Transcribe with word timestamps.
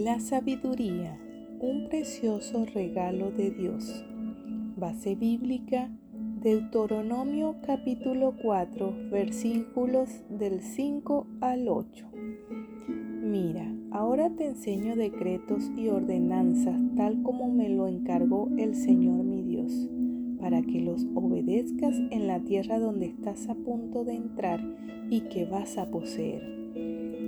La 0.00 0.18
sabiduría, 0.18 1.18
un 1.60 1.90
precioso 1.90 2.64
regalo 2.64 3.30
de 3.32 3.50
Dios. 3.50 4.02
Base 4.78 5.14
bíblica, 5.14 5.90
Deuteronomio 6.40 7.56
capítulo 7.66 8.34
4, 8.40 9.10
versículos 9.10 10.08
del 10.30 10.62
5 10.62 11.26
al 11.42 11.68
8. 11.68 12.06
Mira, 13.20 13.70
ahora 13.90 14.30
te 14.30 14.46
enseño 14.46 14.96
decretos 14.96 15.70
y 15.76 15.88
ordenanzas 15.88 16.80
tal 16.96 17.22
como 17.22 17.52
me 17.52 17.68
lo 17.68 17.86
encargó 17.86 18.48
el 18.56 18.74
Señor 18.76 19.22
mi 19.22 19.42
Dios, 19.42 19.86
para 20.40 20.62
que 20.62 20.80
los 20.80 21.06
obedezcas 21.14 21.94
en 22.10 22.26
la 22.26 22.40
tierra 22.40 22.78
donde 22.78 23.04
estás 23.04 23.50
a 23.50 23.54
punto 23.54 24.04
de 24.04 24.14
entrar 24.14 24.62
y 25.10 25.20
que 25.28 25.44
vas 25.44 25.76
a 25.76 25.90
poseer 25.90 26.59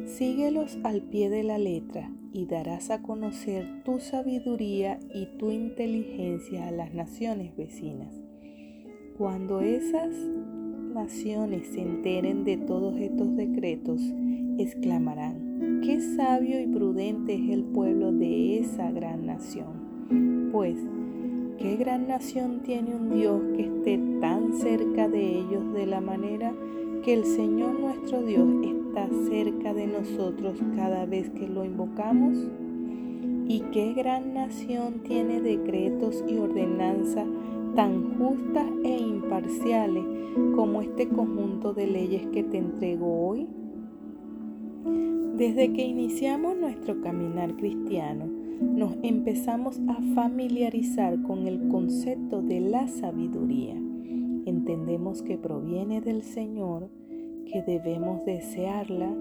Síguelos 0.07 0.79
al 0.83 1.01
pie 1.03 1.31
de 1.31 1.45
la 1.45 1.59
letra 1.59 2.11
y 2.33 2.47
darás 2.47 2.91
a 2.91 3.03
conocer 3.03 3.83
tu 3.85 4.01
sabiduría 4.01 4.99
y 5.15 5.27
tu 5.39 5.51
inteligencia 5.51 6.67
a 6.69 6.71
las 6.71 6.93
naciones 6.93 7.57
vecinas. 7.57 8.13
Cuando 9.17 9.61
esas 9.61 10.13
naciones 10.93 11.69
se 11.69 11.83
enteren 11.83 12.45
de 12.45 12.57
todos 12.57 12.97
estos 12.99 13.37
decretos, 13.37 14.01
exclamarán, 14.59 15.81
qué 15.83 16.01
sabio 16.01 16.61
y 16.61 16.67
prudente 16.67 17.35
es 17.35 17.51
el 17.51 17.65
pueblo 17.65 18.13
de 18.13 18.59
esa 18.59 18.91
gran 18.91 19.27
nación. 19.27 20.51
Pues, 20.53 20.77
¿qué 21.59 21.77
gran 21.77 22.09
nación 22.09 22.61
tiene 22.65 22.95
un 22.95 23.11
Dios 23.15 23.41
que 23.57 23.63
esté 23.63 24.01
tan 24.21 24.53
cerca 24.55 25.09
de 25.09 25.39
ellos 25.39 25.73
de 25.75 25.87
la 25.87 26.01
manera 26.01 26.53
que 27.05 27.15
el 27.15 27.25
Señor 27.25 27.79
nuestro 27.79 28.23
Dios 28.23 28.49
está 28.63 28.82
cerca 29.29 29.75
de 29.75 29.87
nosotros 29.87 30.59
cada 30.77 31.07
vez 31.07 31.31
que 31.31 31.49
lo 31.49 31.65
invocamos? 31.65 32.37
¿Y 33.49 33.61
qué 33.73 33.93
gran 33.93 34.35
nación 34.35 35.01
tiene 35.03 35.41
decretos 35.41 36.25
y 36.29 36.37
ordenanzas 36.37 37.27
tan 37.75 38.19
justas 38.19 38.67
e 38.85 38.99
imparciales 38.99 40.05
como 40.55 40.83
este 40.83 41.09
conjunto 41.09 41.75
de 41.75 41.87
leyes 41.87 42.27
que 42.29 42.43
te 42.43 42.59
entrego 42.59 43.29
hoy? 43.29 43.49
Desde 45.37 45.73
que 45.73 45.83
iniciamos 45.83 46.57
nuestro 46.57 47.01
caminar 47.01 47.57
cristiano, 47.57 48.27
nos 48.61 48.97
empezamos 49.03 49.81
a 49.89 49.95
familiarizar 50.15 51.21
con 51.23 51.47
el 51.47 51.69
concepto 51.69 52.43
de 52.43 52.61
la 52.61 52.87
sabiduría 52.87 53.75
entendemos 54.47 55.23
que 55.23 55.39
proviene 55.39 56.01
del 56.01 56.23
Señor, 56.23 56.89
que 57.51 57.63
debemos 57.63 58.25
desearla, 58.25 59.15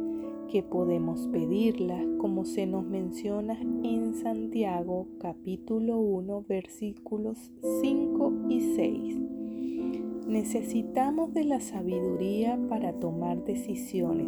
que 0.50 0.64
podemos 0.64 1.28
pedirla, 1.28 1.98
como 2.18 2.46
se 2.46 2.66
nos 2.66 2.86
menciona 2.86 3.60
en 3.62 4.14
Santiago 4.16 5.08
capítulo 5.20 6.00
1 6.00 6.46
versículos 6.48 7.52
5 7.82 8.34
y 8.50 8.62
6. 8.76 9.20
Necesitamos 10.28 11.34
de 11.34 11.46
la 11.46 11.60
sabiduría 11.60 12.60
para 12.70 12.94
tomar 12.94 13.44
decisiones 13.44 14.28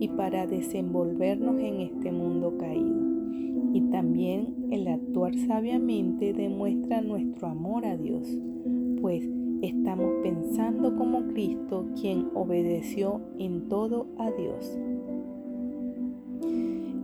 y 0.00 0.08
para 0.08 0.46
desenvolvernos 0.46 1.60
en 1.60 1.80
este 1.80 2.12
mundo 2.12 2.56
caído. 2.58 3.02
Y 3.74 3.80
también 3.90 4.68
el 4.70 4.88
actuar 4.88 5.34
sabiamente 5.36 6.32
demuestra 6.32 7.00
nuestro 7.00 7.48
amor 7.48 7.86
a 7.86 7.96
Dios, 7.96 8.26
pues 9.00 9.28
estamos 9.62 10.12
pensando 10.22 10.96
como 10.96 11.28
Cristo, 11.28 11.86
quien 11.98 12.28
obedeció 12.34 13.20
en 13.38 13.68
todo 13.68 14.06
a 14.18 14.30
Dios. 14.32 14.76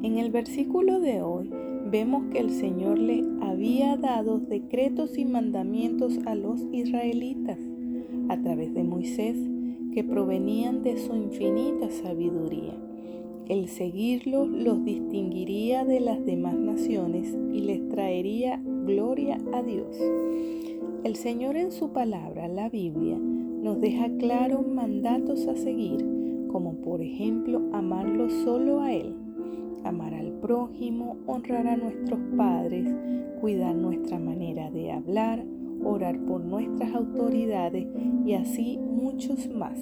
En 0.03 0.19
el 0.19 0.31
versículo 0.31 1.01
de 1.01 1.23
hoy 1.23 1.51
vemos 1.91 2.25
que 2.33 2.41
el 2.41 2.51
Señor 2.51 2.99
le 2.99 3.25
había 3.41 3.97
dado 3.97 4.39
decretos 4.39 5.17
y 5.17 5.25
mandamientos 5.25 6.19
a 6.27 6.35
los 6.35 6.61
israelitas 6.73 7.59
a 8.29 8.41
través 8.41 8.75
de 8.75 8.85
Moisés 8.85 9.39
que 9.95 10.05
provenían 10.05 10.83
de 10.83 10.99
su 10.99 11.15
infinita 11.15 11.91
sabiduría. 11.91 12.75
El 13.49 13.69
seguirlos 13.69 14.49
los 14.49 14.85
distinguiría 14.85 15.85
de 15.85 16.01
las 16.01 16.25
demás 16.27 16.55
naciones 16.55 17.35
y 17.53 17.61
les 17.61 17.89
traería 17.89 18.61
gloria 18.85 19.39
a 19.55 19.63
Dios. 19.63 19.97
El 21.05 21.15
Señor 21.15 21.57
en 21.57 21.71
su 21.71 21.91
palabra, 21.91 22.49
la 22.49 22.69
Biblia, 22.69 23.17
nos 23.17 23.81
deja 23.81 24.09
claros 24.19 24.67
mandatos 24.67 25.47
a 25.47 25.55
seguir, 25.55 26.05
como 26.49 26.75
por 26.75 27.01
ejemplo 27.01 27.63
amarlo 27.73 28.29
solo 28.29 28.81
a 28.81 28.93
Él, 28.93 29.15
amar 29.85 30.13
al 30.13 30.33
prójimo, 30.33 31.17
honrar 31.27 31.69
a 31.69 31.77
nuestros 31.77 32.19
padres, 32.37 32.93
cuidar 33.41 33.77
nuestra 33.77 34.19
manera 34.19 34.73
de 34.73 34.91
hablar, 34.91 35.45
orar 35.85 36.19
por 36.19 36.45
nuestras 36.45 36.93
autoridades 36.93 37.87
y 38.27 38.33
así 38.33 38.79
muchos 38.79 39.49
más. 39.55 39.79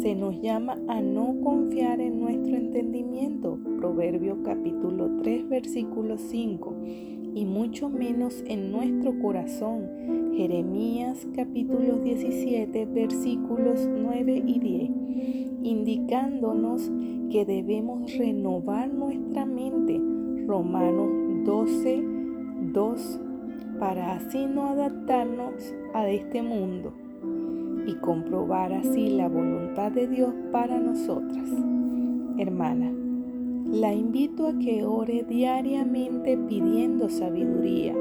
Se 0.00 0.16
nos 0.16 0.42
llama 0.42 0.76
a 0.88 1.00
no 1.00 1.36
confiar 1.40 2.00
en 2.00 2.18
nuestro 2.18 2.56
entendimiento, 2.56 3.58
Proverbio 3.78 4.42
capítulo 4.42 5.22
3 5.22 5.48
versículo 5.48 6.18
5 6.18 6.74
y 7.36 7.44
mucho 7.44 7.90
menos 7.90 8.42
en 8.46 8.72
nuestro 8.72 9.18
corazón. 9.18 10.32
Jeremías 10.34 11.28
capítulo 11.36 11.98
17 11.98 12.86
versículos 12.86 13.86
9 13.86 14.42
y 14.46 14.58
10, 14.58 14.90
indicándonos 15.62 16.90
que 17.30 17.44
debemos 17.44 18.10
renovar 18.16 18.88
nuestra 18.88 19.44
mente. 19.44 20.00
Romanos 20.46 21.10
12, 21.44 22.04
2, 22.72 23.20
para 23.78 24.14
así 24.14 24.46
no 24.46 24.68
adaptarnos 24.68 25.74
a 25.92 26.08
este 26.08 26.42
mundo 26.42 26.94
y 27.86 27.96
comprobar 27.96 28.72
así 28.72 29.10
la 29.10 29.28
voluntad 29.28 29.92
de 29.92 30.08
Dios 30.08 30.32
para 30.52 30.80
nosotras. 30.80 31.50
Hermana, 32.38 33.05
la 33.72 33.92
invito 33.92 34.46
a 34.46 34.58
que 34.58 34.84
ore 34.84 35.24
diariamente 35.28 36.36
pidiendo 36.36 37.08
sabiduría, 37.08 37.94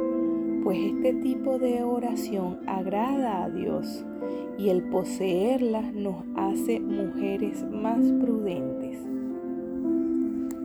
pues 0.63 0.77
este 0.79 1.13
tipo 1.13 1.57
de 1.59 1.83
oración 1.83 2.59
agrada 2.67 3.43
a 3.43 3.49
Dios 3.49 4.05
y 4.57 4.69
el 4.69 4.83
poseerla 4.89 5.81
nos 5.91 6.23
hace 6.35 6.79
mujeres 6.79 7.65
más 7.71 7.99
prudentes. 8.21 9.14